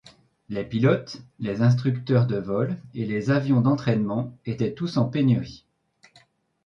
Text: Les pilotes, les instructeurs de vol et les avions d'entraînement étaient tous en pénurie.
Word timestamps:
Les 0.49 0.63
pilotes, 0.63 1.17
les 1.39 1.61
instructeurs 1.61 2.25
de 2.25 2.37
vol 2.37 2.75
et 2.95 3.05
les 3.05 3.29
avions 3.29 3.61
d'entraînement 3.61 4.35
étaient 4.47 4.73
tous 4.73 4.97
en 4.97 5.05
pénurie. 5.05 5.63